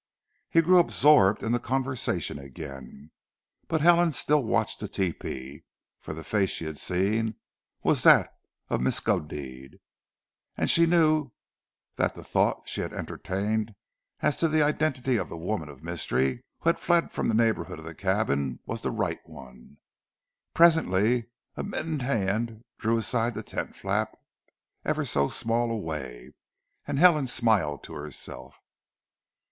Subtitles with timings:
[0.49, 3.11] He grew absorbed in the conversation again,
[3.67, 5.63] but Helen still watched the tepee;
[5.99, 7.35] for the face she had seen
[7.83, 8.33] was that
[8.67, 9.79] of Miskodeed,
[10.57, 11.29] and she knew
[11.97, 13.75] that the thought she had entertained
[14.21, 17.77] as to the identity of the woman of mystery, who had fled from the neighbourhood
[17.77, 19.77] of the cabin, was the right one.
[20.55, 24.17] Presently a mittened hand drew aside the tent flap
[24.83, 26.31] ever so small a way;
[26.87, 28.63] and Helen smiled to herself.